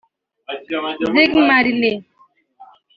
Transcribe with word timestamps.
‘Ziggy 1.13 1.41
Marley’ 1.49 1.95